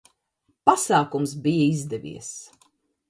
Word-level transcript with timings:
Pasākums 0.69 1.35
bija 1.45 1.69
izdevies! 1.75 2.33